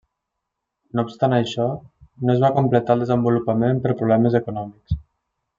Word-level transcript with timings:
No 0.99 1.03
obstant 1.07 1.35
això, 1.37 1.67
no 2.25 2.33
es 2.37 2.41
va 2.45 2.51
completar 2.57 2.97
el 2.97 3.05
desenvolupament 3.07 3.85
per 3.85 3.97
problemes 4.01 4.39
econòmics. 4.45 5.03